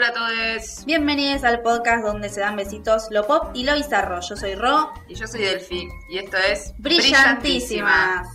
[0.00, 0.86] Hola a todos.
[0.86, 4.22] Bienvenidos al podcast donde se dan besitos lo pop y lo bizarro.
[4.22, 4.94] Yo soy Ro.
[5.08, 5.90] Y yo soy Delphi.
[6.08, 8.26] Y esto es Brillantísimas.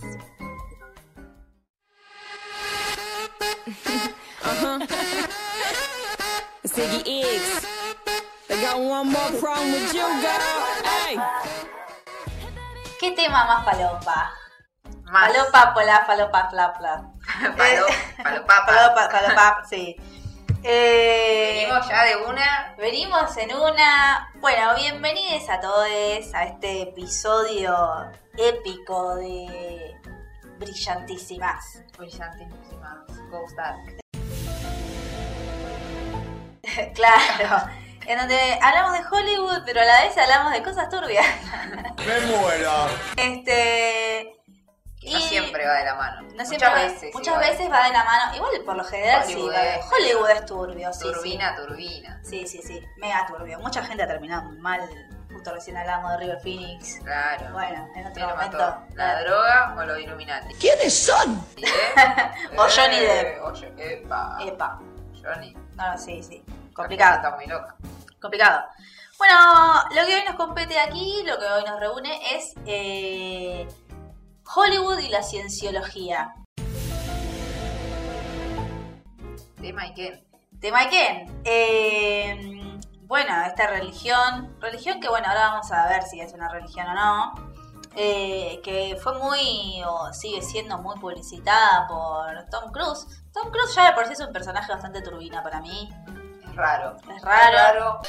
[13.00, 14.32] ¿Qué tema más falopa?
[15.02, 15.32] Más.
[15.32, 17.10] Falopa, pola, falopa, fla, fla.
[17.56, 18.66] Palo, Eh, palopapa.
[18.72, 19.96] Falopa, falopa, sí.
[20.68, 22.74] Eh, Venimos ya de una.
[22.76, 24.32] venimos en una...
[24.40, 25.86] Bueno, bienvenidos a todos
[26.34, 29.94] a este episodio épico de
[30.58, 31.84] Brillantísimas.
[31.96, 32.98] Brillantísimas.
[33.30, 33.78] Ghost Dark.
[36.94, 37.70] claro.
[38.04, 41.26] En donde hablamos de Hollywood, pero a la vez hablamos de cosas turbias.
[42.04, 42.88] Me muero.
[43.16, 44.35] Este.
[45.12, 46.22] No siempre va de la mano.
[46.22, 47.14] no siempre muchas va- veces.
[47.14, 47.50] muchas igual.
[47.50, 48.34] veces va de la mano.
[48.36, 49.56] Igual por lo general Hollywood sí.
[49.56, 51.12] va- es- Hollywood es turbio, sí.
[51.12, 52.20] Turbina, turbina.
[52.24, 52.86] Sí, sí, sí, sí.
[52.96, 53.58] Mega turbio.
[53.60, 54.80] Mucha gente ha terminado muy mal.
[55.32, 56.98] Justo recién hablamos de River Phoenix.
[57.04, 57.52] Claro.
[57.52, 58.56] Bueno, en otro ¿Quién lo momento.
[58.58, 58.82] mató?
[58.94, 60.54] ¿La droga o los Illuminati?
[60.54, 61.46] ¿Quiénes son?
[61.56, 62.56] ¿Sí, eh?
[62.56, 63.42] O Johnny Depp.
[63.44, 64.38] O Jo- Epa.
[64.40, 64.78] Epa.
[65.22, 65.52] Johnny.
[65.74, 66.42] No, no, sí, sí.
[66.74, 67.16] Complicado.
[67.16, 67.76] Está muy loca.
[68.20, 68.64] Complicado.
[69.18, 69.34] Bueno,
[69.94, 73.66] lo que hoy nos compete aquí, lo que hoy nos reúne es eh,
[74.54, 76.34] Hollywood y la cienciología.
[79.60, 80.24] Tema y quién.
[80.60, 81.42] Tema quién?
[81.44, 86.86] Eh, bueno, esta religión, religión que bueno, ahora vamos a ver si es una religión
[86.88, 87.34] o no,
[87.96, 93.06] eh, que fue muy, o sigue siendo muy publicitada por Tom Cruise.
[93.32, 95.92] Tom Cruise ya de por sí es un personaje bastante turbina para mí.
[96.44, 96.96] Es raro.
[97.14, 97.56] Es raro.
[97.56, 98.00] raro.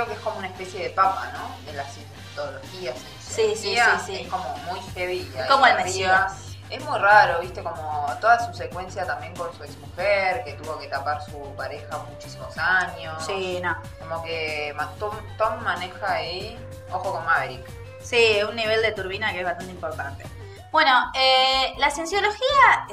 [0.00, 1.66] Creo que es como una especie de papa, ¿no?
[1.66, 2.94] De la cientología.
[3.20, 4.14] Sí, sí, sí, sí.
[4.22, 5.30] Es como muy heavy.
[5.48, 5.76] como el.
[5.76, 6.46] Mesías.
[6.70, 10.86] Es muy raro, viste, como toda su secuencia también con su exmujer, que tuvo que
[10.86, 13.26] tapar su pareja muchísimos años.
[13.26, 13.76] Sí, no.
[13.98, 16.56] Como que Tom, Tom maneja ahí,
[16.92, 17.68] ojo con Maverick.
[18.00, 20.24] Sí, un nivel de turbina que es bastante importante.
[20.70, 22.86] Bueno, eh, la cienciología,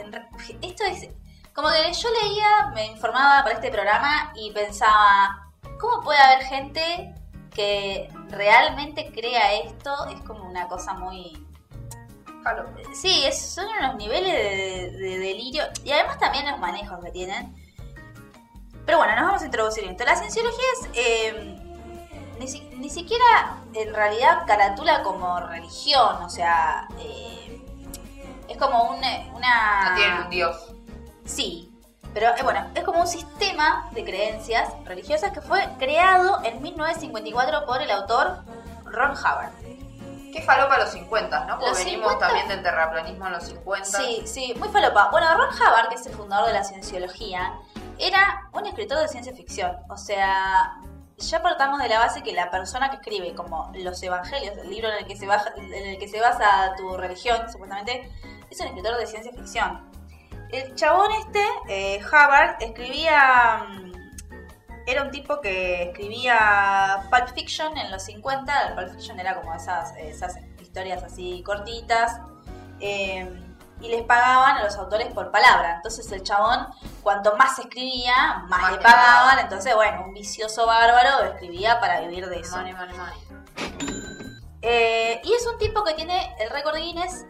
[0.64, 1.08] esto es
[1.54, 5.47] como que yo leía, me informaba para este programa y pensaba,
[5.80, 7.14] ¿cómo puede haber gente
[7.54, 10.06] que realmente crea esto?
[10.08, 11.46] Es como una cosa muy...
[12.94, 17.54] Sí, es, son unos niveles de, de delirio y además también los manejos que tienen.
[18.86, 20.06] Pero bueno, nos vamos a introducir en esto.
[20.06, 20.90] La cienciología es...
[20.94, 21.64] eh,
[22.40, 27.62] ni, si- ni siquiera en realidad caratula como religión, o sea, eh,
[28.48, 29.00] es como un,
[29.34, 29.90] una...
[29.90, 30.74] No tienen un dios.
[31.26, 31.70] Sí,
[32.14, 37.66] pero eh, bueno, es como un sistema de creencias religiosas que fue creado en 1954
[37.66, 38.40] por el autor
[38.86, 39.52] Ron Hubbard.
[40.34, 41.58] Qué falopa los 50, ¿no?
[41.60, 42.28] Porque venimos 50.
[42.28, 43.86] también del terraplanismo en los 50.
[43.86, 45.10] Sí, sí, muy falopa.
[45.10, 47.54] Bueno, Ron Hubbard, que es el fundador de la cienciología,
[47.98, 49.76] era un escritor de ciencia ficción.
[49.90, 50.76] O sea,
[51.18, 54.90] ya partamos de la base que la persona que escribe como los evangelios, el libro
[54.90, 58.12] en el que se, baja- en el que se basa tu religión, supuestamente,
[58.52, 59.90] es un escritor de ciencia ficción.
[60.52, 63.66] El chabón este, eh, Hubbard, escribía...
[63.70, 63.92] mm,
[64.86, 68.68] Era un tipo que escribía Pulp Fiction en los 50.
[68.70, 72.20] El Pulp Fiction era como esas, esas historias así cortitas.
[72.80, 73.44] eh,
[73.80, 75.76] y les pagaban a los autores por palabra.
[75.76, 76.66] Entonces el chabón,
[77.04, 79.38] cuanto más escribía, más, Más le pagaban.
[79.38, 82.58] Entonces, bueno, un vicioso bárbaro escribía para vivir de eso.
[82.58, 84.28] Money, money, money.
[84.64, 87.26] Eh, y es un tipo que tiene el récord Guinness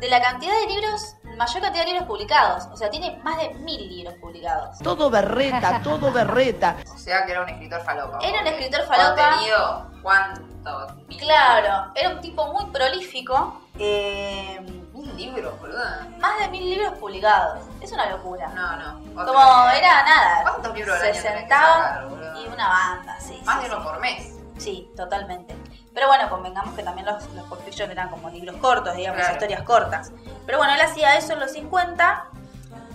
[0.00, 2.68] de la cantidad de libros, mayor cantidad de libros publicados.
[2.72, 4.78] O sea, tiene más de mil libros publicados.
[4.78, 6.76] Todo berreta, todo berreta.
[6.94, 8.18] O sea que era un escritor falopa.
[8.20, 9.30] Era un escritor falopa.
[9.30, 10.86] Contenido, ¿cuánto?
[11.08, 13.62] Mil- Claro, era un tipo muy prolífico.
[13.78, 14.60] eh,
[14.92, 16.06] Mil libros, boluda.
[16.18, 17.60] más de mil libros publicados.
[17.80, 18.48] Es una locura.
[18.48, 19.22] No, no.
[19.22, 20.42] Otra Como era nada.
[20.42, 22.42] ¿Cuántos libros Se año tenés que sentaba sacar, boludo?
[22.42, 23.40] y una banda, sí.
[23.46, 23.88] Más sí, de uno sí.
[23.88, 24.34] por mes.
[24.58, 25.56] Sí, totalmente.
[25.92, 29.32] Pero bueno, convengamos que también los, los Pulp Fiction eran como libros cortos, digamos, Claro.
[29.34, 30.12] historias cortas.
[30.46, 32.26] Pero bueno, él hacía eso en los 50.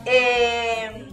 [0.06, 1.12] eh,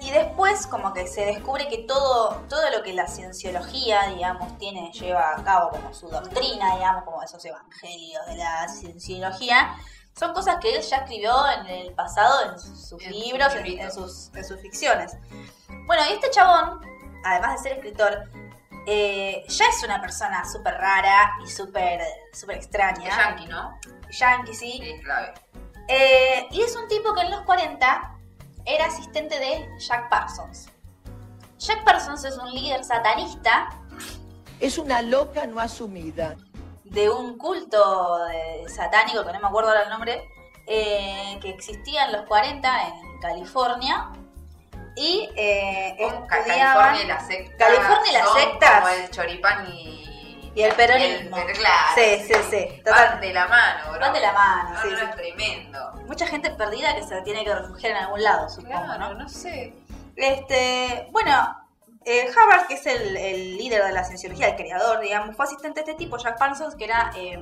[0.00, 4.92] y después como que se descubre que todo, todo lo que la cienciología, digamos, tiene,
[4.92, 9.74] lleva a cabo como su doctrina, digamos, como esos evangelios de la cienciología,
[10.16, 14.44] son cosas que él ya escribió en el pasado en sus libros, en sus, en
[14.44, 15.16] sus ficciones.
[15.86, 16.80] Bueno, y este chabón,
[17.24, 18.30] además de ser escritor,
[18.86, 22.00] eh, ya es una persona súper rara y súper
[22.32, 23.08] súper extraña.
[23.08, 23.78] Es yankee, ¿no?
[24.10, 24.72] Yankee, sí.
[24.80, 25.34] Sí, es clave.
[25.88, 28.14] Eh, y es un tipo que en los 40
[28.64, 30.68] era asistente de Jack Parsons.
[31.58, 33.70] Jack Parsons es un líder satanista
[34.60, 36.36] Es una loca no asumida.
[36.84, 40.22] de un culto eh, satánico, que no me acuerdo ahora el nombre,
[40.66, 44.10] eh, que existía en los 40 en California.
[44.96, 45.96] Y eh,
[46.28, 47.68] California y las sectas.
[47.68, 48.80] California y las sectas.
[48.80, 50.02] Como el choripán y.
[50.54, 51.36] Y el peronismo.
[51.36, 51.88] el- claro.
[51.94, 52.82] Sí, sí, sí.
[52.82, 54.00] Van de la mano, bro.
[54.00, 55.04] Van de la mano, No, sí, no, sí.
[55.04, 55.92] es tremendo.
[56.06, 59.14] Mucha gente perdida que se tiene que refugiar en algún lado, supongo, Claro, ¿no?
[59.14, 59.74] no sé.
[60.16, 61.54] Este, bueno,
[62.06, 65.82] eh, Hubbard, que es el, el líder de la cienciología, el creador, digamos, fue asistente
[65.82, 67.36] de este tipo, Jack Parsons, que era eh,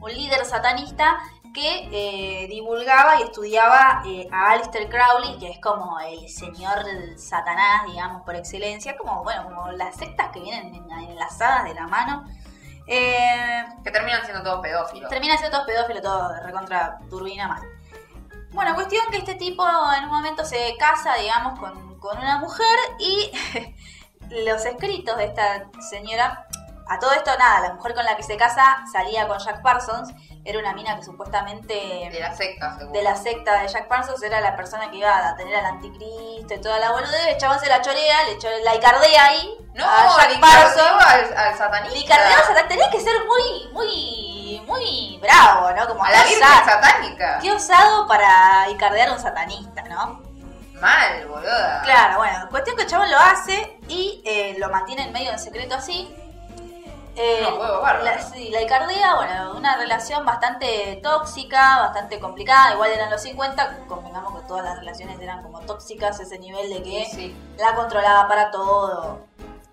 [0.00, 1.18] un líder satanista
[1.52, 7.18] que eh, divulgaba y estudiaba eh, a Aleister Crowley, que es como el señor del
[7.18, 11.86] Satanás, digamos, por excelencia, como, bueno, como las sectas que vienen en- enlazadas de la
[11.86, 12.24] mano.
[12.86, 15.08] Eh, Que terminan siendo todos pedófilos.
[15.10, 17.62] Termina siendo todo pedófilo, todo recontra turbina mal.
[18.52, 19.64] Bueno, cuestión que este tipo
[19.96, 23.30] en un momento se casa, digamos, con, con una mujer y
[24.44, 26.46] los escritos de esta señora,
[26.90, 30.12] a todo esto nada, la mujer con la que se casa salía con Jack Parsons,
[30.44, 32.92] era una mina que supuestamente De la secta, seguro.
[32.92, 36.54] de la secta de Jack Parsons era la persona que iba a tener al anticristo
[36.54, 39.84] y toda la boludez, el chabón se la chorea, le echó la icardea ahí No,
[39.86, 41.04] a Jack Parsons.
[41.06, 41.94] al, al satanista.
[41.98, 45.86] Licardeo satánico tenía que ser muy, muy, muy bravo, ¿no?
[45.88, 47.38] Como A la virgen satánica.
[47.40, 50.22] Qué osado para icardear a un satanista, ¿no?
[50.80, 51.82] Mal, boluda.
[51.82, 55.38] Claro, bueno, cuestión que el chabón lo hace y eh, lo mantiene en medio en
[55.38, 56.16] secreto así.
[57.16, 58.04] Eh, No, huevo bárbaro.
[58.04, 63.78] la, sí, la icardea, bueno, una relación bastante tóxica, bastante complicada, igual eran los 50,
[63.88, 67.36] convengamos que todas las relaciones eran como tóxicas, ese nivel de que Sí.
[67.58, 69.26] la controlaba para todo,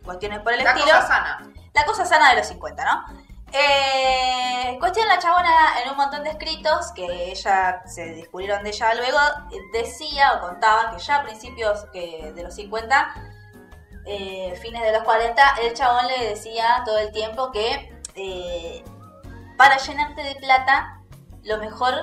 [0.04, 0.88] cuestiones por el La estilo.
[0.95, 1.50] cosa sana.
[1.74, 3.06] La cosa sana de los 50, ¿no?
[3.54, 8.94] Eh, cuestión la chabona en un montón de escritos que ella se descubrieron de ella
[8.95, 9.18] luego
[9.51, 13.07] eh, decía o contaba que ya a principios que de los 50
[14.07, 18.83] eh, fines de los 40 el chabón le decía todo el tiempo que eh,
[19.57, 21.01] para llenarte de plata
[21.44, 21.94] lo mejor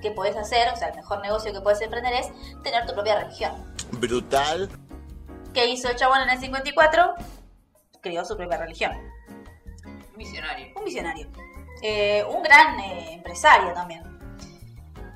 [0.00, 2.30] que podés hacer, o sea el mejor negocio que puedes emprender es
[2.62, 3.74] tener tu propia religión.
[3.92, 4.70] Brutal.
[5.52, 7.14] ¿Qué hizo el chabón en el 54?
[8.00, 8.92] Creó su propia religión.
[10.16, 10.72] Misionario.
[10.76, 11.28] un visionario.
[11.82, 14.02] Eh, un gran eh, empresario también.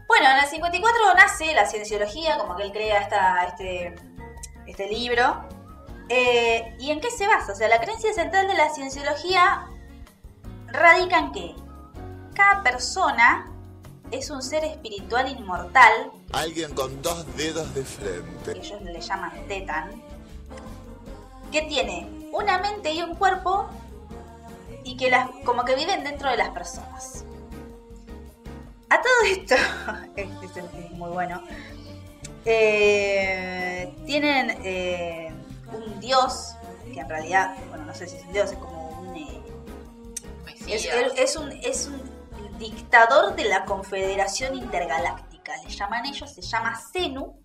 [0.06, 3.94] Bueno, en el 54 nace la cienciología, como que él crea esta, este,
[4.66, 5.48] este libro.
[6.14, 7.52] Eh, ¿Y en qué se basa?
[7.52, 9.66] O sea, la creencia central de la cienciología
[10.66, 11.54] radica en que
[12.34, 13.50] cada persona
[14.10, 18.58] es un ser espiritual inmortal, Alguien con dos dedos de que frente.
[18.58, 20.02] ellos le llaman Tetan,
[21.50, 23.68] que tiene una mente y un cuerpo
[24.84, 27.24] y que las, como que viven dentro de las personas.
[28.90, 29.54] A todo esto,
[30.16, 31.42] este es muy bueno,
[32.44, 35.31] eh, tienen eh,
[35.74, 36.54] un dios,
[36.84, 39.16] que en realidad, bueno, no sé si es un dios, es como un...
[39.16, 39.42] eh,
[40.66, 40.86] es,
[41.16, 47.38] es un, es un dictador de la Confederación Intergaláctica, le llaman ellos, se llama Zenu.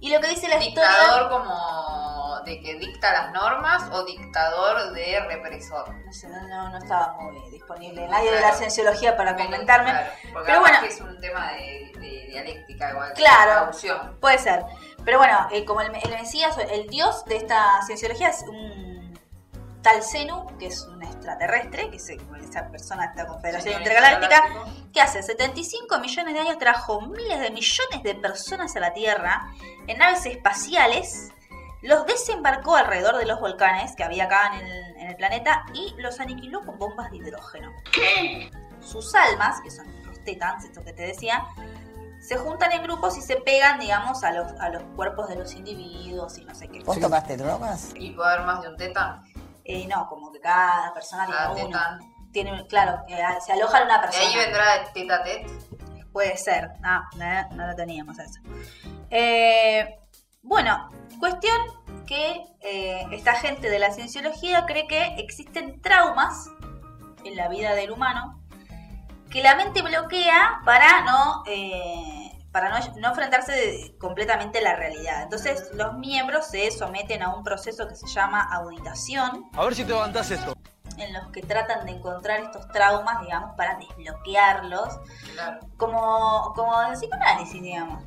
[0.00, 1.28] Y lo que dice la dictador historia...
[1.28, 5.94] como de que dicta las normas o dictador de represor.
[6.04, 9.90] No sé, no, no, no estaba muy disponible nadie de la cienciología para comentarme.
[9.90, 10.78] Claro, porque Pero bueno.
[10.80, 13.12] que es un tema de, de dialéctica igual.
[13.14, 13.50] Claro.
[13.50, 14.16] la traducción.
[14.20, 14.64] Puede ser.
[15.04, 18.92] Pero bueno, eh, como el, el Mesías, el dios de esta cienciología es un
[19.82, 24.44] tal Zenu, que es un extraterrestre, que es esa persona de esta Confederación Señor Intergaláctica,
[24.92, 29.48] que hace 75 millones de años trajo miles de millones de personas a la Tierra
[29.86, 31.30] en naves espaciales,
[31.82, 35.94] los desembarcó alrededor de los volcanes que había acá en el, en el planeta y
[35.98, 37.72] los aniquiló con bombas de hidrógeno.
[38.80, 41.44] Sus almas, que son los tetans, esto que te decía,
[42.22, 45.52] se juntan en grupos y se pegan, digamos, a los, a los cuerpos de los
[45.54, 46.80] individuos y no sé qué.
[46.84, 47.90] ¿Vos tomaste drogas?
[47.96, 49.22] Y puede haber más de un tetán.
[49.64, 51.66] Eh, no, como que cada persona tiene Cada uno.
[51.66, 51.98] tetán.
[52.32, 54.26] Tiene, claro, que a- se aloja en una Y persona.
[54.28, 55.46] ahí vendrá de teta a tet.
[56.12, 56.70] Puede ser.
[56.80, 58.40] No, no, no lo teníamos eso.
[59.10, 59.98] Eh,
[60.42, 60.88] bueno,
[61.18, 61.56] cuestión
[62.06, 66.48] que eh, esta gente de la cienciología cree que existen traumas
[67.24, 68.41] en la vida del humano
[69.32, 74.76] que la mente bloquea para no eh, para no, no enfrentarse de- completamente a la
[74.76, 75.22] realidad.
[75.22, 79.84] Entonces los miembros se someten a un proceso que se llama auditación A ver si
[79.84, 80.54] te levantás esto.
[80.98, 84.98] en los que tratan de encontrar estos traumas, digamos, para desbloquearlos
[85.32, 85.60] Claro.
[85.78, 88.04] como, como el psicoanálisis, digamos.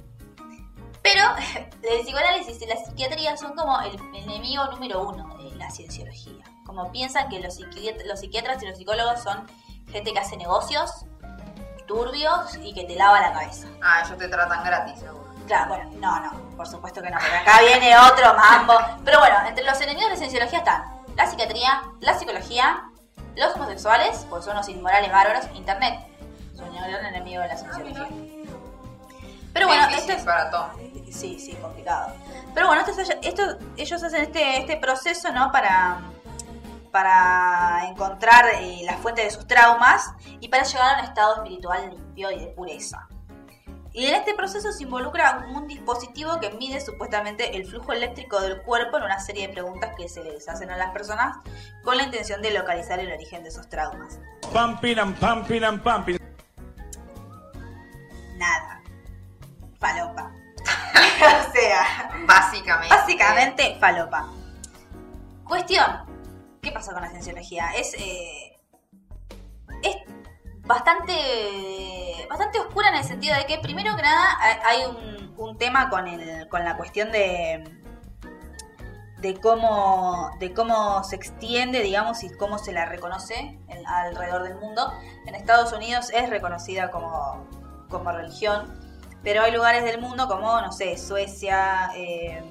[1.02, 1.22] Pero
[1.84, 6.44] el psicoanálisis y la psiquiatría son como el enemigo número uno de la cienciología.
[6.68, 9.48] Como piensan que los, psiquiat- los psiquiatras y los psicólogos son
[9.92, 11.06] gente que hace negocios
[11.86, 13.68] turbios y que te lava la cabeza.
[13.82, 15.26] Ah, ellos te tratan gratis, seguro.
[15.48, 18.74] Claro, bueno, no, no, por supuesto que no, porque acá viene otro mambo.
[19.04, 20.84] Pero bueno, entre los enemigos de cienciología están
[21.16, 22.84] la psiquiatría, la psicología,
[23.36, 26.00] los homosexuales, pues son los inmorales bárbaros, internet.
[26.56, 28.08] Son un gran enemigo de la cienciología.
[29.54, 30.68] Pero bueno, esto es para Tom.
[31.12, 32.14] Sí, sí, complicado.
[32.54, 35.52] Pero bueno, esto, es- esto- ellos hacen este, este proceso, ¿no?
[35.52, 36.00] Para,
[36.96, 41.90] para encontrar eh, la fuente de sus traumas y para llegar a un estado espiritual
[41.90, 43.10] limpio y de pureza.
[43.92, 48.62] Y en este proceso se involucra un dispositivo que mide supuestamente el flujo eléctrico del
[48.62, 51.36] cuerpo en una serie de preguntas que se les hacen a las personas
[51.84, 54.18] con la intención de localizar el origen de esos traumas.
[54.54, 56.18] Pumping and pumping and pumping.
[58.38, 58.82] Nada.
[59.82, 60.32] Falopa.
[61.50, 62.96] o sea, Básicamente.
[62.96, 64.30] Básicamente, falopa.
[65.44, 66.05] Cuestión.
[66.66, 67.68] ¿Qué pasa con la cienciología?
[67.78, 67.94] Es.
[67.94, 68.58] eh,
[69.84, 69.98] es
[70.64, 71.14] bastante.
[72.28, 74.84] bastante oscura en el sentido de que, primero que nada, hay-
[75.38, 77.64] un, tema con, el, con la cuestión de.
[79.20, 80.32] de cómo.
[80.40, 84.92] de cómo se extiende, digamos, y cómo se la reconoce alrededor del mundo.
[85.28, 87.48] En Estados Unidos es reconocida como,
[87.90, 88.74] como religión.
[89.22, 92.44] Pero hay lugares del mundo como, no sé, Suecia, eh,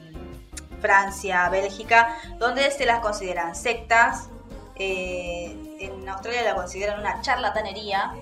[0.84, 4.28] Francia, Bélgica, donde se las consideran sectas.
[4.76, 8.12] eh, en Australia la consideran una charlatanería,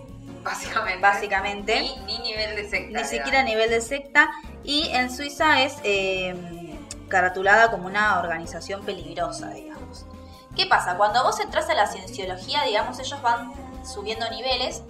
[0.45, 1.01] Básicamente.
[1.01, 1.81] básicamente.
[1.81, 3.01] Ni, ni nivel de secta.
[3.01, 4.31] Ni siquiera nivel de secta.
[4.63, 6.79] Y en Suiza es eh,
[7.09, 10.07] caratulada como una organización peligrosa, digamos.
[10.55, 10.97] ¿Qué pasa?
[10.97, 13.53] Cuando vos entras a la cienciología, digamos, ellos van
[13.85, 14.83] subiendo niveles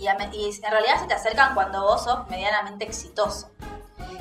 [0.00, 0.18] y en
[0.70, 3.50] realidad se te acercan cuando vos sos medianamente exitoso.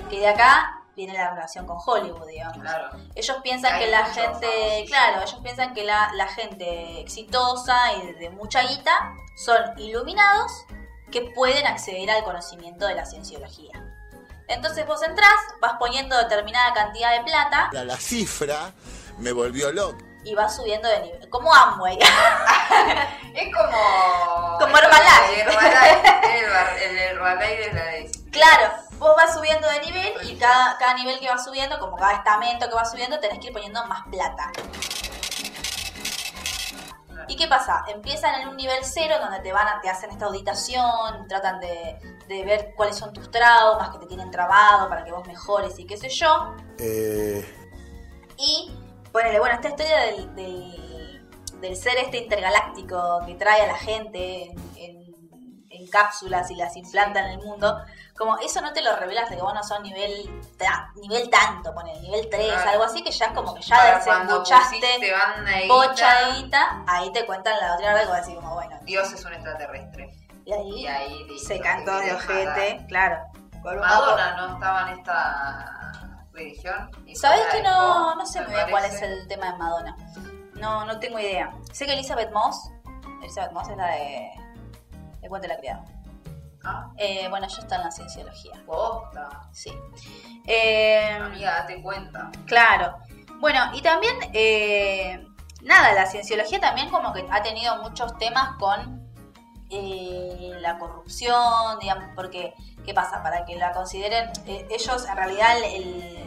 [0.09, 2.57] Que de acá viene la relación con Hollywood, digamos.
[2.57, 2.89] Claro.
[3.15, 4.87] Ellos piensan Hay que la gente, famosos.
[4.87, 10.65] claro, ellos piensan que la, la gente exitosa y de mucha guita son iluminados
[11.11, 13.71] que pueden acceder al conocimiento de la cienciología.
[14.47, 18.71] Entonces vos entrás, vas poniendo determinada cantidad de plata La, la cifra
[19.19, 19.97] me volvió loco.
[20.27, 21.29] Y vas subiendo de nivel.
[21.29, 21.97] Como Amway.
[23.33, 24.57] Es como.
[24.59, 25.41] Como Herbalife.
[25.41, 28.11] el Herbalife de la de.
[28.31, 32.13] claro, vos vas subiendo de nivel y cada, cada nivel que vas subiendo, como cada
[32.13, 34.51] estamento que vas subiendo, tenés que ir poniendo más plata.
[37.29, 37.83] ¿Y qué pasa?
[37.87, 41.99] Empiezan en un nivel cero donde te van a, te hacen esta auditación, tratan de,
[42.27, 45.85] de ver cuáles son tus traumas que te tienen trabado para que vos mejores y
[45.85, 46.55] qué sé yo.
[46.79, 47.45] Eh,
[48.37, 48.71] Y
[49.17, 51.29] ponele, bueno, esta historia del, del,
[51.61, 56.75] del ser este intergaláctico que trae a la gente en, en- en cápsulas y las
[56.75, 57.79] implanta en el mundo,
[58.17, 60.11] como eso no te lo revelas hasta que vos no sos nivel,
[60.57, 62.69] ta- nivel tanto, ponele, nivel 3, Claro.
[62.71, 66.35] algo así que ya es como que ya desembuchaste pusiste banda de bocha de guita,
[66.41, 70.09] guita, ahí te cuentan la otra vos decís como, bueno, Dios es un extraterrestre.
[70.45, 73.17] y ahí, Y ahí se todos de ojete, claro.
[73.63, 75.76] Madonna no estaba en esta
[76.37, 76.89] religión.
[77.05, 79.97] Y ¿Sabés fue que no, no sé muy bien cuál es el tema de Madonna?
[80.55, 81.53] No, no tengo idea.
[81.71, 82.69] Sé que Elizabeth Moss,
[83.21, 84.31] Elizabeth Moss es la de,
[85.21, 85.83] de Cuento de la Criada.
[86.63, 89.29] Ah, Eh, bueno, ella está en la cienciología, posta.
[89.51, 89.71] sí.
[90.45, 92.31] Eh, Amiga, date cuenta.
[92.45, 92.97] claro.
[93.39, 95.23] Bueno, y también, eh,
[95.61, 99.05] nada, la cienciología también como que ha tenido muchos temas con
[99.69, 102.53] eh, la corrupción, digamos, porque,
[102.85, 103.21] ¿qué pasa?
[103.21, 106.26] Para que la consideren, eh, ellos en realidad el- el-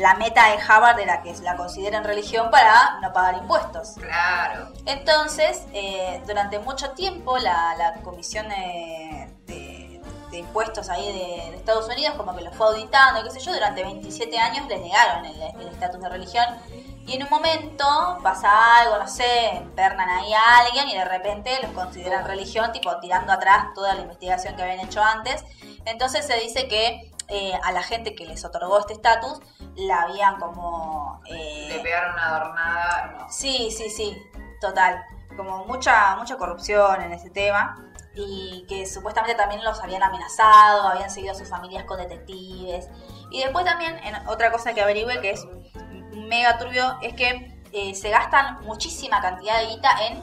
[0.00, 3.94] la meta de Harvard era que la consideren religión para no pagar impuestos.
[3.96, 4.68] Claro.
[4.86, 11.56] Entonces, eh, durante mucho tiempo la, la comisión de, de- de impuestos ahí de, de
[11.56, 14.80] Estados Unidos como que lo fue auditando, y qué sé yo, durante 27 años les
[14.80, 16.44] negaron el el estatus de religión.
[17.04, 18.48] Y en un momento pasa
[18.80, 23.32] algo, no sé, empernan ahí a alguien y de repente los consideran religión, tipo tirando
[23.32, 25.44] atrás toda la investigación que habían hecho antes.
[25.84, 29.40] Entonces se dice que eh, a la gente que les otorgó este estatus
[29.76, 31.20] la habían como...
[31.26, 33.28] eh, Le pegaron una adornada hermosa.
[33.30, 34.16] Sí, sí, sí,
[34.60, 35.02] total.
[35.36, 37.86] Como mucha, mucha corrupción en ese tema.
[38.14, 42.88] Y que supuestamente también los habían amenazado, habían seguido a sus familias con detectives.
[43.30, 45.46] Y después también, en otra cosa que averigüe que es
[46.12, 50.20] mega turbio, es que eh, se gastan muchísima cantidad de guita en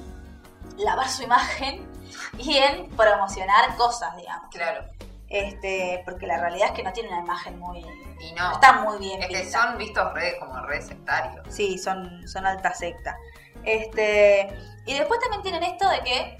[0.77, 1.89] lavar su imagen
[2.37, 4.49] y en promocionar cosas, digamos.
[4.51, 4.85] Claro.
[5.29, 7.79] Este, porque la realidad es que no tienen una imagen muy...
[8.19, 8.49] Y no.
[8.49, 11.45] No está muy bien Es que son vistos redes como redes sectarios.
[11.49, 13.17] Sí, son, son alta secta.
[13.63, 14.47] Este,
[14.85, 16.37] y después también tienen esto de que,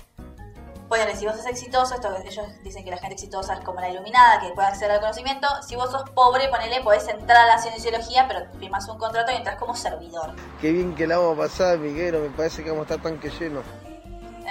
[0.87, 3.81] ponele, si vos sos exitoso, esto que ellos dicen que la gente exitosa es como
[3.81, 5.47] la iluminada, que puede acceder al conocimiento.
[5.67, 9.35] Si vos sos pobre, ponele, podés entrar a la cienciología, pero firmas un contrato y
[9.35, 10.33] entras como servidor.
[10.61, 12.19] Qué bien que la vamos a pasar, Miguelo.
[12.21, 13.61] Me parece que vamos a estar tanque lleno.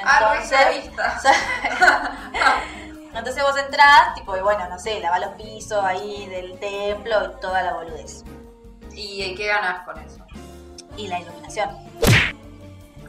[0.04, 1.32] Ah, re Entonces,
[3.18, 7.40] entonces vos entrás, tipo, y bueno, no sé, lavás los pisos ahí del templo y
[7.40, 8.24] toda la boludez.
[8.92, 10.24] ¿Y qué ganas con eso?
[10.96, 11.70] Y la iluminación.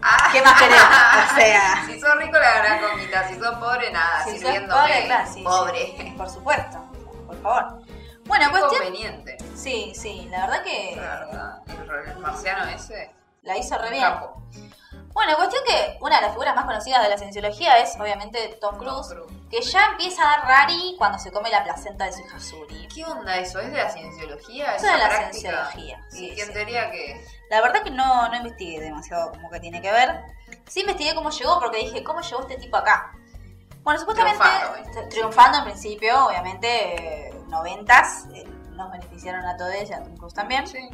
[0.01, 0.29] Ah.
[0.31, 0.77] ¿Qué más querés?
[1.31, 1.83] O sea.
[1.87, 3.27] Si sos rico, la gran comita.
[3.27, 4.23] Si sos pobre, nada.
[4.23, 4.81] Si sos sirviéndome.
[4.81, 5.43] pobre, claro, sí, sí.
[5.43, 6.13] pobre.
[6.17, 6.77] Por supuesto,
[7.25, 7.81] por favor.
[8.25, 8.83] Bueno, Qué cuestión.
[8.83, 9.37] conveniente.
[9.55, 11.57] Sí, sí, la verdad que La verdad.
[11.67, 13.13] El, el marciano ese.
[13.43, 14.03] la hizo re bien.
[14.03, 14.41] capo.
[15.17, 18.77] Bueno, cuestión que una de las figuras más conocidas de la cienciología es obviamente Tom
[18.77, 19.33] Cruise, Cruise.
[19.49, 22.87] que ya empieza a dar rari cuando se come la placenta de su hija Suri.
[22.87, 23.59] ¿Qué onda eso?
[23.59, 24.75] ¿Es de la cienciología?
[24.75, 25.31] Eso esa de la práctica?
[25.33, 26.53] cienciología, sí, ¿Y qué en sí.
[26.53, 27.25] teoría qué?
[27.49, 30.21] La verdad que no, no investigué demasiado como que tiene que ver.
[30.67, 33.11] Sí investigué cómo llegó porque dije, ¿cómo llegó este tipo acá?
[33.81, 35.07] Bueno, supuestamente Triunfando, ¿eh?
[35.09, 38.43] triunfando en principio, obviamente, eh, noventas, eh,
[38.73, 40.67] nos beneficiaron a todos y a Tom Cruise también.
[40.67, 40.87] Sí.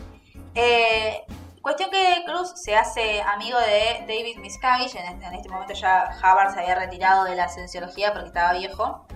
[0.55, 1.25] Eh,
[1.63, 4.99] cuestión que Cruz se hace amigo de David Miscavige.
[4.99, 8.53] En este, en este momento ya Hubbard se había retirado de la cienciología porque estaba
[8.53, 9.07] viejo.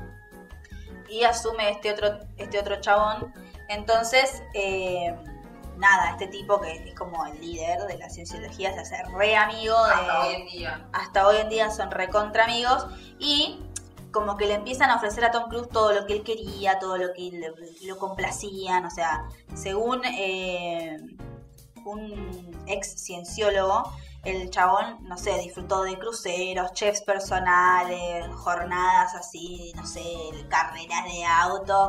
[1.10, 3.34] Y asume este otro, este otro chabón.
[3.68, 5.14] Entonces, eh,
[5.78, 9.76] nada, este tipo que es como el líder de la cienciología se hace re amigo
[9.86, 9.94] de.
[9.94, 10.88] Hasta hoy en día.
[10.94, 12.88] hasta hoy en día son recontra amigos.
[13.20, 13.62] Y
[14.12, 16.98] como que le empiezan a ofrecer a Tom Cruise todo lo que él quería, todo
[16.98, 17.52] lo que
[17.86, 18.86] lo complacían.
[18.86, 20.98] O sea, según eh,
[21.88, 29.86] un ex cienciólogo, el chabón, no sé, disfrutó de cruceros, chefs personales, jornadas así, no
[29.86, 30.04] sé,
[30.50, 31.88] carreras de auto.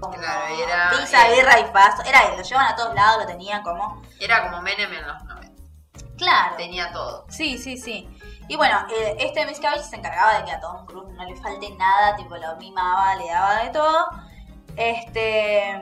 [0.00, 2.02] Como Claro, era- pizza, birra y pasto.
[2.08, 4.00] Era él, lo llevan a todos lados, lo tenían como...
[4.18, 5.62] Era como Menem en los 90.
[6.16, 6.56] Claro.
[6.56, 7.26] Tenía todo.
[7.28, 8.08] Sí, sí, sí.
[8.48, 11.70] Y bueno, eh, este Miscavige se encargaba de que a Tom Cruise no le falte
[11.76, 14.06] nada, tipo lo mimaba, le daba de todo.
[14.76, 15.80] Este.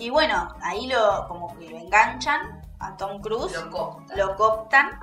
[0.00, 4.18] Y bueno, ahí lo como que lo enganchan a Tom Cruise, Lo cooptan.
[4.18, 5.00] lo cooptan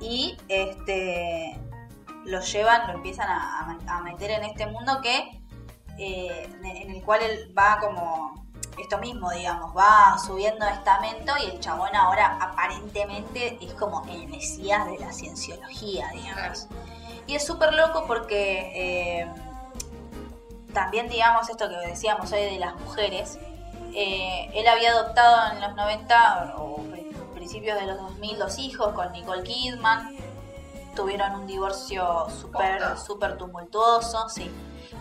[0.00, 1.56] y este
[2.24, 5.40] lo llevan, lo empiezan a, a meter en este mundo que
[5.98, 8.44] eh, en el cual él va como
[8.76, 14.84] esto mismo, digamos, va subiendo estamento y el chabón ahora aparentemente es como el mesías
[14.86, 16.66] de la cienciología, digamos.
[17.28, 18.72] Y es súper loco porque
[19.20, 19.32] eh,
[20.72, 23.38] también, digamos, esto que decíamos hoy de las mujeres,
[23.94, 28.92] eh, él había adoptado en los 90 o pri- principios de los 2000 dos hijos
[28.94, 30.16] con Nicole Kidman.
[30.94, 34.50] Tuvieron un divorcio súper súper tumultuoso, sí.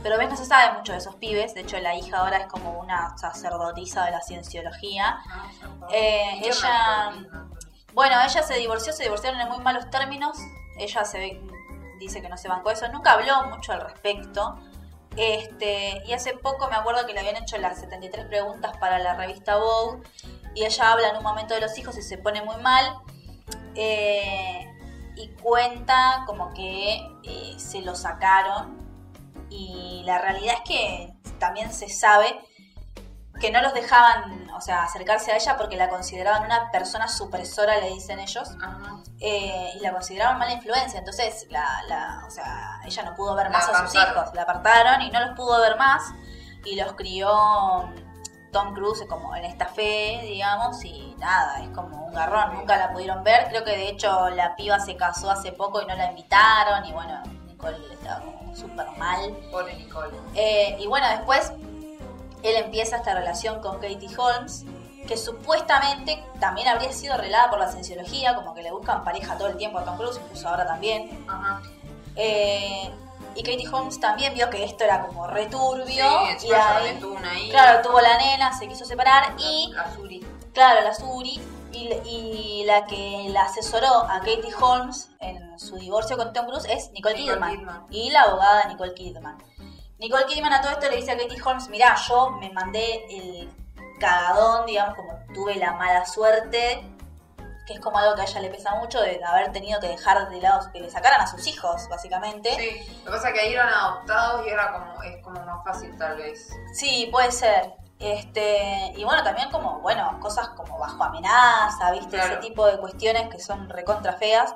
[0.02, 1.54] Pero ves, no se sabe mucho de esos pibes.
[1.54, 5.20] De hecho, la hija ahora es como una sacerdotisa de la cienciología.
[5.92, 7.12] Eh, ¿Y qué ella-?
[7.94, 10.36] Bueno, ella se divorció, se divorciaron en muy malos términos.
[10.80, 11.42] Ella se ve,
[12.00, 12.88] dice que no se bancó eso.
[12.92, 14.58] Nunca habló mucho al respecto.
[15.16, 19.16] Este, y hace poco me acuerdo que le habían hecho las 73 preguntas para la
[19.16, 20.02] revista Vogue.
[20.56, 22.86] Y ella habla en un momento de los hijos y se pone muy mal.
[23.76, 24.68] Eh,
[25.16, 28.82] y cuenta como que eh, se lo sacaron.
[29.50, 32.40] Y la realidad es que también se sabe
[33.44, 37.78] que no los dejaban, o sea, acercarse a ella porque la consideraban una persona supresora,
[37.80, 38.50] le dicen ellos,
[39.20, 41.00] eh, y la consideraban mala influencia.
[41.00, 44.24] Entonces, la, la- o sea, ella no pudo ver más La a sus apartaron.
[44.24, 46.04] hijos, la apartaron y no los pudo ver más,
[46.64, 47.30] y los crió
[48.54, 52.94] Tom Cruise como en esta fe, digamos, y nada, es como un garrón, nunca la
[52.94, 53.50] pudieron ver.
[53.50, 56.94] Creo que de hecho la piba se casó hace poco y no la invitaron, y
[56.94, 59.36] bueno, Nicole estaba como súper mal.
[59.52, 60.16] Pobre Nicole.
[60.34, 61.52] Eh, y bueno, después
[62.44, 64.66] él empieza esta relación con Katie Holmes,
[65.08, 69.48] que supuestamente también habría sido arreglada por la cienciología, como que le buscan pareja todo
[69.48, 71.26] el tiempo a Tom Cruise, incluso ahora también.
[71.28, 71.62] Ajá.
[72.16, 72.90] Eh,
[73.36, 75.86] y Katie Holmes también vio que esto era como returbio.
[76.38, 77.52] Sí, y ahí, tuvo una hija.
[77.52, 80.26] claro, tuvo la nena, se quiso separar y La Suri.
[80.54, 81.42] Claro, la Suri.
[81.72, 86.66] Y, y la que la asesoró a Katie Holmes en su divorcio con Tom Cruise
[86.70, 87.88] es Nicole, Nicole Kidman, Kidman.
[87.90, 89.40] Y la abogada Nicole Kidman.
[90.04, 93.50] Nicole Kidman a todo esto le dice a Katie Holmes, mirá, yo me mandé el
[94.02, 96.84] cagadón, digamos, como tuve la mala suerte,
[97.66, 100.30] que es como algo que a ella le pesa mucho de haber tenido que dejar
[100.30, 102.54] de lado, que le sacaran a sus hijos, básicamente.
[102.54, 105.64] Sí, lo que pasa es que ahí eran adoptados y era como, es como más
[105.64, 106.50] fácil tal vez.
[106.74, 107.74] Sí, puede ser.
[107.98, 112.18] Este, y bueno, también como, bueno, cosas como bajo amenaza, ¿viste?
[112.18, 112.34] Claro.
[112.34, 114.54] Ese tipo de cuestiones que son recontra feas.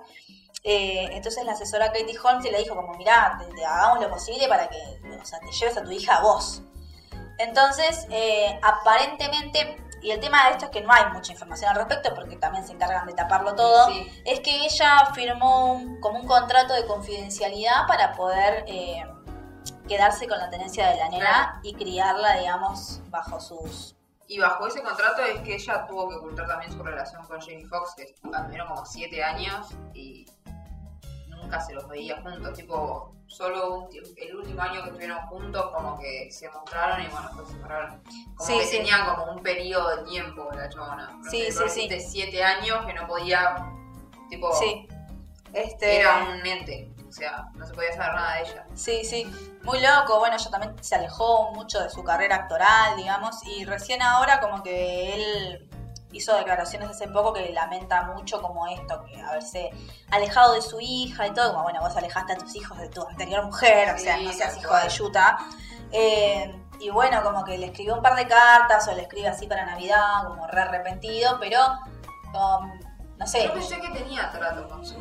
[0.64, 4.48] Eh, entonces la asesora Katie Holmes le dijo como, mirá, te, te hagamos lo posible
[4.48, 4.78] para que,
[5.22, 6.62] o sea, te lleves a tu hija a vos.
[7.38, 11.78] Entonces, eh, aparentemente, y el tema de esto es que no hay mucha información al
[11.78, 14.22] respecto porque también se encargan de taparlo todo, Sí.
[14.26, 19.04] es que ella firmó un- como un contrato de confidencialidad para poder eh,
[19.88, 23.96] quedarse con la tenencia de la nena y criarla, digamos, bajo sus...
[24.30, 27.66] Y bajo ese contrato es que ella tuvo que ocultar también su relación con Jamie
[27.66, 30.26] Foxx, que anduvieron como siete años y
[31.42, 32.54] nunca se los veía juntos.
[32.54, 37.28] Tipo, solo un el último año que estuvieron juntos, como que se mostraron y bueno,
[37.28, 38.02] después se separaron.
[38.36, 38.78] Como Sí, que sí.
[38.78, 41.12] tenían como un periodo de tiempo la chabona.
[41.24, 41.88] No Sí, sé, sí, por sí.
[41.88, 43.56] decirte, siete años que no podía
[44.30, 44.88] Tipo, Sí.
[45.54, 46.92] Este, era un ente.
[47.08, 48.66] O sea, no se podía saber nada de ella.
[48.76, 49.26] Sí, sí,
[49.64, 50.20] muy loco.
[50.20, 54.62] Bueno, ella también se alejó mucho de su carrera actoral, digamos, y recién ahora como
[54.62, 55.67] que él
[56.12, 59.72] hizo declaraciones hace poco que lamenta mucho como esto, que haberse
[60.12, 63.06] alejado de su hija y todo, como bueno, vos alejaste a tus hijos de tu
[63.06, 65.38] anterior mujer, o sea, Sí, no seas hijo de Yuta.
[65.92, 69.48] Eh, y bueno, como que le escribió un par de cartas o le escribe así
[69.48, 71.60] para Navidad, como re arrepentido, pero
[72.34, 72.80] um,
[73.18, 74.96] no sé, Yo pensé que tenía trato con su.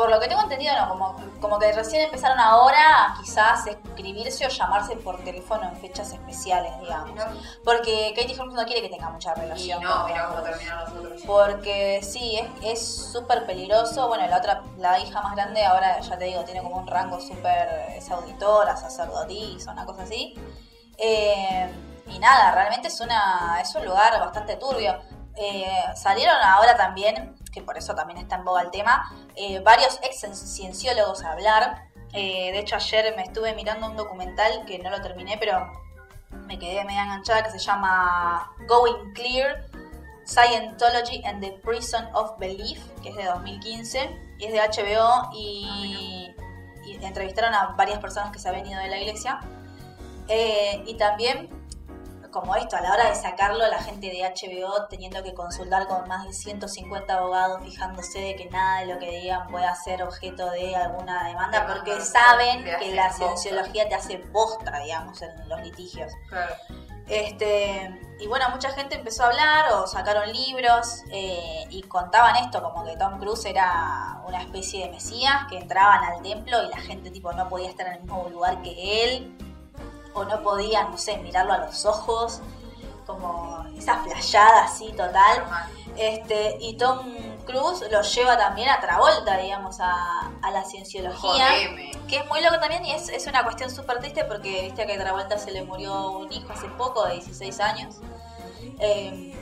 [0.00, 4.46] Por lo que tengo entendido, no, como, como que recién empezaron ahora a quizás escribirse
[4.46, 7.20] o llamarse por teléfono en fechas especiales, digamos.
[7.62, 9.82] Porque Katie Holmes no quiere que tenga mucha Y relación.
[9.82, 11.22] no, mira cómo terminaron los otros.
[11.26, 14.08] Porque sí, es es súper peligroso.
[14.08, 17.20] Bueno, la otra, la hija más grande ahora, ya te digo, tiene como un rango
[17.20, 20.34] súper, es auditora, sacerdotisa, una cosa así.
[20.96, 21.70] Eh,
[22.06, 24.98] y nada, realmente es, una, es un lugar bastante turbio.
[25.36, 29.98] Eh, salieron ahora también, que por eso también está en boga el tema, eh, varios
[30.02, 30.20] ex
[30.54, 31.84] cienciólogos a hablar.
[32.12, 35.70] Eh, de hecho, ayer me estuve mirando un documental que no lo terminé, pero
[36.30, 39.66] me quedé media enganchada, que se llama Going Clear,
[40.24, 46.34] Scientology and the Prison of Belief, que es de 2015, y es de HBO, y,
[47.02, 49.40] entrevistaron a varias personas que se habían ido de la iglesia.
[50.28, 51.48] Eh, y también,
[52.30, 56.06] como esto, a la hora de sacarlo, la gente de HBO teniendo que consultar con
[56.08, 60.50] más de 150 abogados, fijándose de que nada de lo que digan pueda ser objeto
[60.50, 63.26] de alguna demanda, porque saben que la bosta.
[63.26, 66.12] cienciología te hace postra, digamos, en los litigios.
[66.28, 66.54] Claro.
[67.10, 67.90] Este,
[68.20, 72.84] y bueno, mucha gente empezó a hablar o sacaron libros eh, y contaban esto, como
[72.84, 77.10] que Tom Cruise era una especie de mesías, que entraban al templo y la gente
[77.10, 79.36] tipo no podía estar en el mismo lugar que él,
[80.14, 82.40] o no podía, no sé, mirarlo a los ojos,
[83.06, 85.44] como esa flayada así total.
[85.96, 86.98] Este, y Tom
[87.44, 91.46] Cruise lo lleva también a Travolta, digamos, a, a la cienciología.
[91.48, 91.90] Jodeme.
[92.08, 94.94] Que es muy loco también y es, es una cuestión súper triste porque viste que
[94.94, 97.96] a Travolta se le murió un hijo hace poco, de 16 años.
[98.78, 99.36] Eh,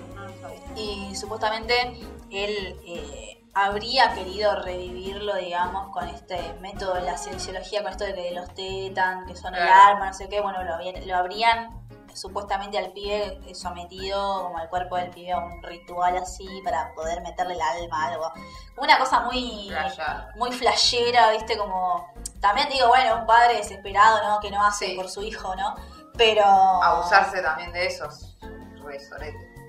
[0.76, 2.00] y supuestamente
[2.31, 8.14] él eh, habría querido revivirlo, digamos, con este método de la cienciología, con esto de
[8.14, 11.79] que los tetan, que son el alma, no sé qué, bueno, lo, habían- lo habrían
[12.14, 17.21] supuestamente al pibe sometido como al cuerpo del pibe a un ritual así para poder
[17.23, 18.33] meterle el alma a algo.
[18.77, 20.29] Una cosa muy Flashar.
[20.37, 22.09] muy flashera, viste, como
[22.40, 24.40] también digo, bueno, un padre desesperado, ¿no?
[24.40, 24.97] Que no hace Sí.
[24.97, 25.77] por su hijo, ¿no?
[26.16, 28.37] Pero Abusarse también de esos.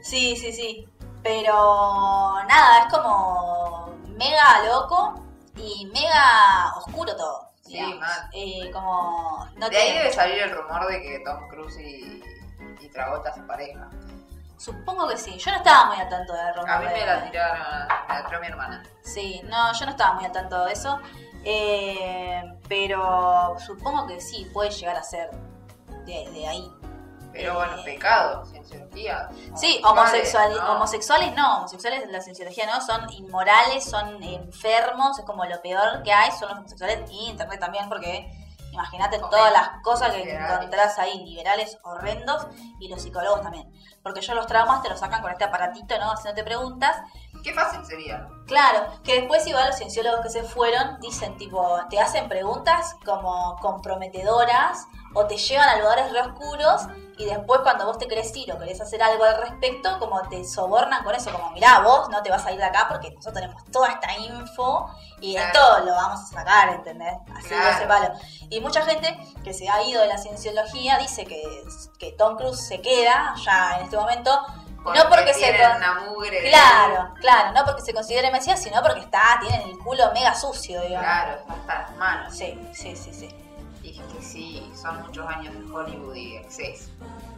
[0.01, 0.89] Sí, sí, sí.
[1.23, 5.21] Pero nada, es como mega loco
[5.55, 7.49] y mega oscuro todo.
[7.65, 7.79] Sí.
[8.33, 12.23] Eh, como no De ahí debe salir el rumor de que Tom Cruise y,
[12.79, 13.89] y Travolta pareja.
[14.57, 15.37] Supongo que sí.
[15.37, 18.25] Yo no estaba muy al tanto de rumor A mí me la tiraron, me la
[18.25, 18.83] tiró mi hermana.
[19.03, 20.99] Sí, no, yo no estaba muy al tanto de eso.
[21.45, 25.29] Eh, pero supongo que sí, puede llegar a ser
[26.05, 26.69] de, de ahí.
[27.31, 29.29] Pero bueno, pecado, cienciología.
[29.55, 30.75] Sí, homosexuales, homosexual, ¿no?
[30.75, 36.01] homosexuales no, homosexuales en la cienciología no, son inmorales, son enfermos, es como lo peor
[36.03, 38.31] que hay, son los homosexuales y internet también, porque
[38.71, 40.51] imagínate todas las cosas que Liberales.
[40.57, 42.47] encontrás ahí, liberales horrendos,
[42.79, 43.71] y los psicólogos también.
[44.01, 46.11] Porque ellos los traumas te los sacan con este aparatito, ¿no?
[46.11, 46.97] Haciéndote preguntas.
[47.43, 48.27] Qué fácil sería.
[48.47, 53.57] Claro, que después igual los cienciólogos que se fueron dicen tipo, te hacen preguntas como
[53.61, 56.83] comprometedoras o te llevan a lugares re oscuros
[57.17, 60.45] y después cuando vos te querés ir o querés hacer algo al respecto, como te
[60.45, 63.33] sobornan con eso, como mirá, vos no te vas a ir de acá porque nosotros
[63.41, 65.47] tenemos toda esta info y Claro.
[65.47, 67.13] esto lo vamos a sacar, ¿entendés?
[67.35, 67.75] Así de Claro.
[67.77, 68.13] ese palo.
[68.49, 71.43] Y mucha gente que se ha ido de la cienciología dice que,
[71.97, 74.31] que Tom Cruise se queda ya en este momento,
[74.85, 75.39] no porque se...
[75.41, 76.41] tienen con- una mugre.
[76.41, 80.33] de- Claro, claro, no porque se considere Mesías, sino porque está, tiene el culo mega
[80.35, 81.05] sucio, digamos.
[81.05, 82.33] Claro, está las manos.
[82.33, 83.35] Sí, sí, sí, sí.
[83.89, 86.91] Y que sí, son muchos años de Hollywood y exceso.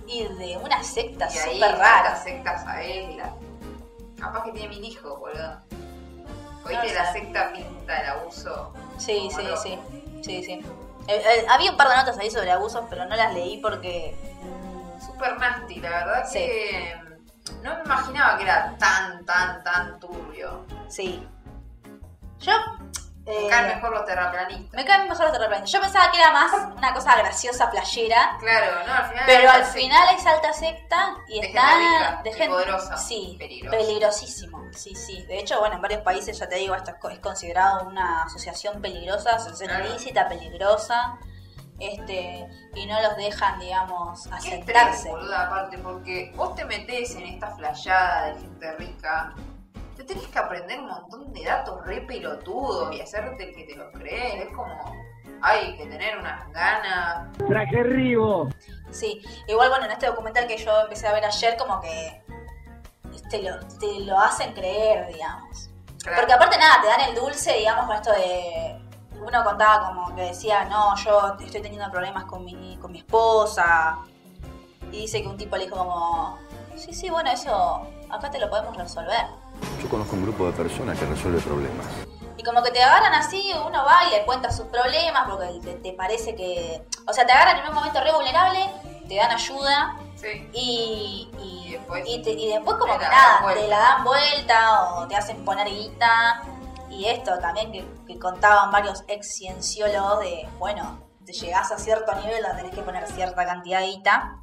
[0.05, 2.15] Y de una secta Y ahí súper rara.
[2.17, 2.81] sectas a
[4.19, 5.57] Capaz que tiene mil hijos, boludo.
[6.65, 8.73] Oíste No la secta pinta el abuso.
[8.97, 9.79] Sí, sí, sí,
[10.21, 10.51] sí, sí.
[11.07, 14.15] Eh, eh, había un par de notas ahí sobre abusos, pero no las leí porque...
[15.03, 16.37] Super nasty, la verdad Sí.
[16.39, 16.95] que
[17.63, 20.65] no me imaginaba que era tan, tan, tan turbio.
[20.89, 21.25] sí.
[22.39, 22.53] Yo...
[23.25, 24.73] eh, Me caen mejor los terraplanistas.
[24.73, 25.71] me caen mejor los terraplanistas.
[25.71, 29.23] Yo pensaba que era más una cosa graciosa, playera, Claro, no, al final.
[29.27, 33.35] Pero al final es alta secta y De está gente rica de gente poderosa, Sí,
[33.39, 33.77] peligrosa.
[33.77, 34.63] peligrosísimo.
[34.73, 35.23] Sí, sí.
[35.27, 38.23] De hecho, bueno, en varios países ya te digo, esto es co- es considerado una
[38.23, 39.85] asociación peligrosa, asociación Claro.
[39.85, 41.17] ilícita, peligrosa.
[41.79, 47.23] Este, y no los dejan, digamos, Qué estrés, boluda, aparte, porque vos te metés en
[47.25, 49.33] esta flayada de gente rica,
[50.13, 53.91] tenés que aprender un montón de datos re pelotudos y hacerte el que te los
[53.93, 54.47] crees.
[54.47, 54.93] Es como,
[55.41, 57.37] hay que tener unas ganas.
[58.91, 62.21] Sí, igual bueno, en este documental que yo empecé a ver ayer, como que
[63.29, 65.69] te lo, te lo hacen creer, digamos.
[66.03, 66.17] Claro.
[66.17, 68.77] Porque aparte nada, te dan el dulce, digamos, con esto de...
[69.21, 73.99] Uno contaba como que decía, no, yo estoy teniendo problemas con mi, con mi esposa.
[74.91, 76.39] Y dice que un tipo le dijo como,
[76.75, 79.27] sí, sí, bueno, eso acá te lo podemos resolver.
[79.81, 81.85] Yo conozco un grupo de personas que resuelve problemas.
[82.37, 85.73] Y como que te agarran así, uno va y le cuenta sus problemas porque te,
[85.75, 86.81] te parece que...
[87.07, 88.59] O sea, te agarran en un momento re vulnerable,
[89.07, 90.49] te dan ayuda Sí.
[90.53, 93.61] y, y, Y después- y te- y después como que nada, vuelta.
[93.61, 96.43] te la dan vuelta o te hacen poner guita.
[96.89, 102.13] Y esto también que, que contaban varios ex cienciólogos de, bueno, te llegás a cierto
[102.15, 104.37] nivel donde tenés que poner cierta cantidad de guita.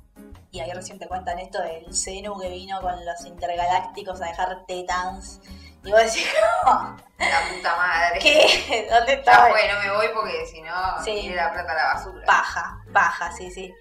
[0.50, 4.64] Y ahí recién te cuentan esto del Zenu que vino con los intergalácticos a dejar
[4.66, 5.40] tetans.
[5.84, 6.26] Y vos decís,
[6.64, 8.18] La puta madre.
[8.20, 8.88] ¿qué?
[8.90, 9.46] ¿Dónde está?
[9.46, 11.30] fue, no me voy porque si no, Sí.
[11.30, 12.24] la plata a la basura.
[12.26, 13.74] Paja, paja, sí, sí.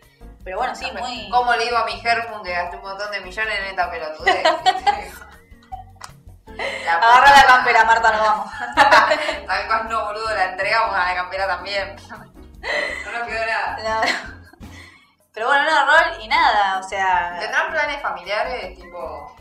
[0.43, 1.29] Pero bueno, sí, muy...
[1.29, 4.43] ¿Cómo le digo a mi Gerfun que gasté un montón de millones en esta pelotudez?
[6.57, 8.51] La Agarra la campera, Marta, nos vamos.
[9.47, 11.95] Además, no, boludo, la entregamos a la campera también.
[13.05, 13.77] No nos quedó nada.
[13.83, 14.36] No.
[15.37, 17.37] Pero bueno, un horror y nada, o sea...
[17.39, 18.75] ¿Tendrán planes familiares?
[18.75, 19.35] Tipo.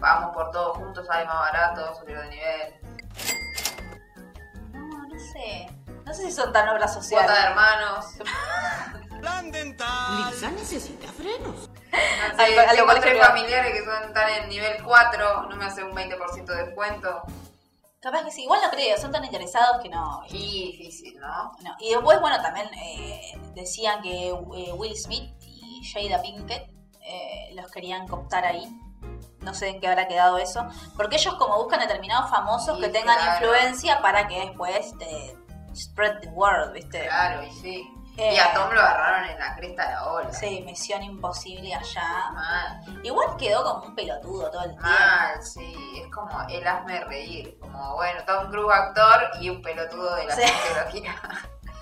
[0.00, 2.74] Vamos por todos juntos, sale más barato, subir de nivel.
[4.72, 5.70] No, no sé.
[6.04, 7.44] No sé si son tan obras Cuota de sociales.
[7.44, 8.06] hermanos.
[10.32, 11.70] Lisa necesita frenos.
[11.92, 15.84] No Algo- algo tengo tres familiares que son tan en nivel 4, no me hace
[15.84, 17.22] un 20% de descuento.
[18.00, 20.22] Capaz que sí, igual no creo, son tan interesados que no.
[20.30, 21.52] Difícil, ¿no?
[21.62, 21.76] no.
[21.78, 26.70] Y después, bueno, también eh, decían que eh, Will Smith y Jada Pinkett
[27.02, 28.66] eh, los querían cooptar ahí.
[29.40, 30.66] No sé en qué habrá quedado eso.
[30.96, 33.32] Porque ellos como buscan determinados famosos Sí, que tengan claro.
[33.46, 35.36] influencia para que después te
[35.74, 37.02] spread the word, ¿viste?
[37.06, 37.88] Claro, y sí.
[38.22, 38.34] Eh.
[38.34, 40.32] Y a Tom lo agarraron en la cresta de la ola.
[40.32, 42.30] Sí, misión imposible allá.
[42.32, 44.82] Mal, Igual quedó como un pelotudo todo el tiempo.
[44.88, 46.02] mal, sí.
[46.04, 47.58] Es como el hazme reír.
[47.60, 50.42] Como, bueno, Tom Cruise actor y un pelotudo de la Sí.
[50.42, 51.14] tecnología.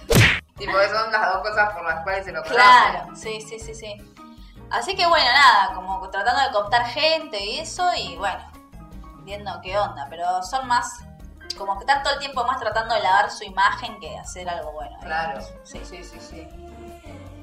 [0.58, 2.42] tipo, son las dos cosas por las cuales se lo.
[2.44, 4.14] Claro, sí, sí, sí, sí.
[4.70, 8.44] Así que bueno, nada, como tratando de cooptar gente y eso, y bueno,
[9.24, 11.00] viendo qué onda, pero son más,
[11.56, 14.48] como que están todo el tiempo más tratando de lavar su imagen que de hacer
[14.48, 14.98] algo bueno.
[15.00, 15.38] Claro.
[15.38, 15.68] digamos.
[15.68, 16.48] Sí, Sí, sí, sí.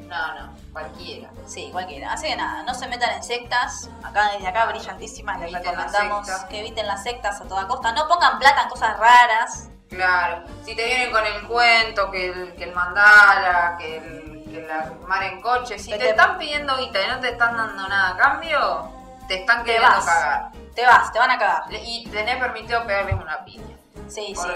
[0.08, 1.30] No, no, cualquiera.
[1.48, 2.14] sí, cualquiera.
[2.14, 3.90] Así que nada, no se metan en sectas.
[4.04, 7.92] Acá desde acá, brillantísimas, les recomendamos que eviten las sectas a toda costa.
[7.92, 9.70] No pongan plata en cosas raras.
[9.90, 10.44] Claro.
[10.64, 14.92] Si te vienen con el cuento, que el, que el mandala, que el, que la
[15.08, 18.10] mar en coche, si te, te- están pidiendo guita y no te están dando nada
[18.12, 18.90] a cambio,
[19.28, 20.06] te están Te queriendo vas.
[20.06, 20.52] cagar.
[20.76, 21.64] Te vas, te van a cagar.
[21.72, 23.75] Y tenés permitido pegarles una piña.
[24.08, 24.48] Sí, sí.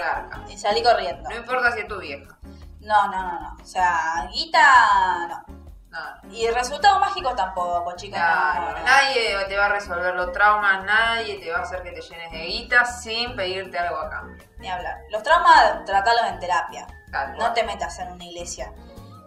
[0.48, 1.28] Y salí corriendo.
[1.28, 2.38] No importa si es tu vieja.
[2.80, 3.56] No, no, no, no.
[3.60, 5.44] O sea, guita, no.
[5.90, 6.32] No, no.
[6.32, 8.16] Y resultados mágicos tampoco, chicos.
[8.16, 8.84] Claro, no, no.
[8.84, 12.30] nadie te va a resolver los traumas, nadie te va a hacer que te llenes
[12.30, 14.44] de guita sin pedirte algo a cambio.
[14.58, 14.98] Ni hablar.
[15.10, 16.86] Los traumas, tratalos en terapia.
[17.10, 18.72] Tal No te metas en una iglesia.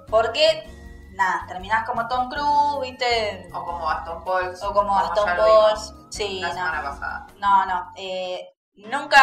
[0.10, 0.66] Porque,
[1.12, 3.50] nada, terminás como Tom Cruise, ¿viste?
[3.54, 4.64] O como Aston Pauls.
[4.64, 5.94] O como Aston ya lo Pauls.
[6.12, 7.28] Sí, La semana pasada.
[7.40, 7.92] No, no.
[7.98, 9.22] Eh, nunca,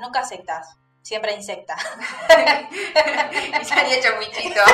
[0.00, 0.74] nunca sectas.
[1.02, 1.74] Siempre insecta.
[3.60, 4.60] y salía chamuichito.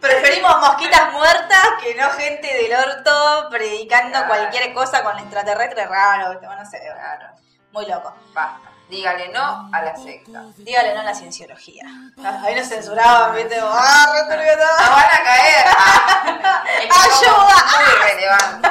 [0.00, 4.26] Preferimos mosquitas muertas que no gente del orto predicando Claro.
[4.28, 6.38] cualquier cosa con extraterrestre raro.
[6.40, 6.80] no sé.
[7.72, 8.14] Muy loco.
[8.32, 8.70] Basta.
[8.88, 10.42] Dígale no a la secta.
[10.58, 11.84] Dígale no a la cienciología.
[12.22, 13.58] Ah, Ahí nos censuraban, ¿viste?
[13.62, 14.66] ¡Ah, todo!
[14.84, 15.64] ¡No van a caer!
[15.68, 17.64] Ah, ¡Ayuda!
[17.72, 18.70] Muy relevantes.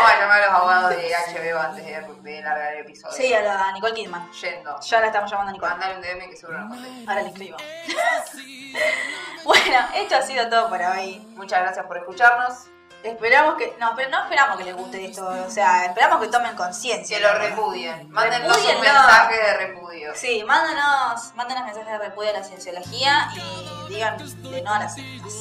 [0.00, 3.14] Vamos a llamar a los abogados de HBO antes de, de largar el episodio.
[3.14, 4.32] Sí, a la Nicole Kidman.
[4.32, 4.80] Yendo.
[4.80, 5.70] Ya la estamos llamando a Nicole.
[5.72, 7.10] Mandale un DM que seguro nos contesta.
[7.10, 7.56] Ahora le escribo.
[9.44, 11.18] bueno, esto ha sido todo por hoy.
[11.36, 12.66] Muchas gracias por escucharnos.
[13.02, 13.76] Esperamos que.
[13.78, 15.26] No, pero no esperamos que les guste esto.
[15.46, 17.18] O sea, esperamos que tomen conciencia.
[17.18, 18.10] Que lo repudien.
[18.10, 20.12] Mándenos un mensaje de repudio.
[20.14, 24.94] Sí, mándanos, mándanos mensajes de repudio a la cienciología y digan de no a las
[24.94, 25.34] sectas.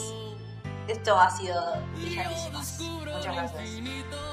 [0.89, 1.55] Esto ha sido
[1.97, 2.57] brillantísimo.
[2.57, 3.61] Muchas gracias.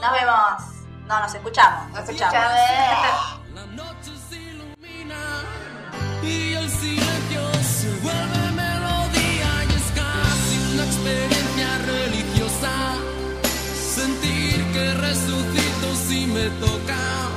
[0.01, 0.87] Nos vemos.
[1.07, 1.90] No, nos escuchamos.
[1.90, 2.35] Nos escuchamos.
[2.35, 3.40] escuchamos.
[3.55, 5.42] La noche se ilumina
[6.23, 12.73] y el silencio se vuelve melodía y es casi una experiencia religiosa.
[13.75, 17.33] Sentir que resucito si me tocas,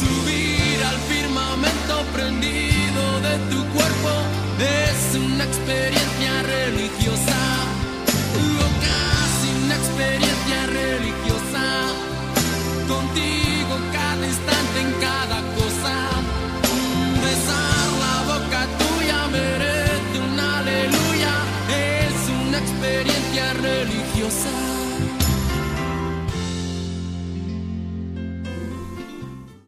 [0.00, 4.10] subir al firmamento prendido de tu cuerpo
[4.58, 7.73] es una experiencia religiosa.
[8.34, 11.64] Es casi una experiencia religiosa.
[12.88, 15.94] Contigo cada instante en cada cosa.
[17.22, 21.32] Besar la boca tuya merece una aleluya.
[21.70, 24.73] Es una experiencia religiosa.